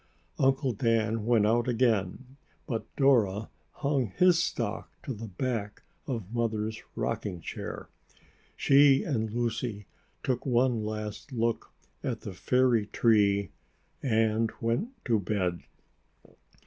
Uncle 0.39 0.71
Dan 0.73 1.27
went 1.27 1.45
out 1.45 1.67
again, 1.67 2.35
but 2.65 2.87
Dora 2.95 3.51
hung 3.69 4.07
his 4.07 4.41
sock 4.43 4.91
to 5.03 5.13
the 5.13 5.27
back 5.27 5.83
of 6.07 6.33
Mother's 6.33 6.81
rocking 6.95 7.39
chair. 7.39 7.87
She 8.57 9.03
and 9.03 9.31
Lucy 9.31 9.85
took 10.23 10.43
one 10.43 10.83
last 10.83 11.31
look 11.31 11.69
at 12.03 12.21
the 12.21 12.33
fairy 12.33 12.87
tree 12.87 13.51
and 14.01 14.51
went 14.59 14.89
to 15.05 15.19
bed. 15.19 15.61